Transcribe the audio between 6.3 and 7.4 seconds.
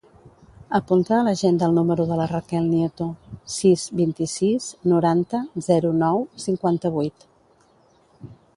cinquanta-vuit.